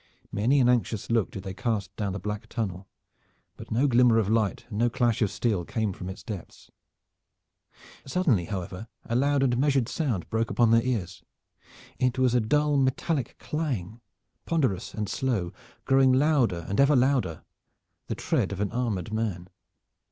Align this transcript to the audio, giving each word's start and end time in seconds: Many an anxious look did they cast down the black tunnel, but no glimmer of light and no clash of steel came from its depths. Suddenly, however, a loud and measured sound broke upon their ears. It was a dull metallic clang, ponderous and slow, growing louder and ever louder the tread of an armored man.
Many 0.31 0.59
an 0.59 0.67
anxious 0.67 1.11
look 1.11 1.29
did 1.29 1.43
they 1.43 1.53
cast 1.53 1.95
down 1.95 2.13
the 2.13 2.19
black 2.19 2.47
tunnel, 2.47 2.87
but 3.55 3.69
no 3.69 3.85
glimmer 3.85 4.17
of 4.17 4.29
light 4.29 4.65
and 4.69 4.79
no 4.79 4.89
clash 4.89 5.21
of 5.21 5.29
steel 5.29 5.63
came 5.63 5.93
from 5.93 6.09
its 6.09 6.23
depths. 6.23 6.71
Suddenly, 8.07 8.45
however, 8.45 8.87
a 9.05 9.15
loud 9.15 9.43
and 9.43 9.55
measured 9.59 9.87
sound 9.87 10.27
broke 10.31 10.49
upon 10.49 10.71
their 10.71 10.81
ears. 10.81 11.21
It 11.99 12.17
was 12.17 12.33
a 12.33 12.41
dull 12.41 12.77
metallic 12.77 13.37
clang, 13.37 14.01
ponderous 14.47 14.95
and 14.95 15.07
slow, 15.07 15.53
growing 15.85 16.11
louder 16.11 16.65
and 16.67 16.79
ever 16.81 16.95
louder 16.95 17.43
the 18.07 18.15
tread 18.15 18.51
of 18.51 18.59
an 18.59 18.71
armored 18.71 19.13
man. 19.13 19.49